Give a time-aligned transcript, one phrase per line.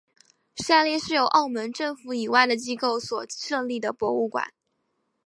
[0.55, 4.51] 下列是由澳门政府以外的机构所设立的博物馆。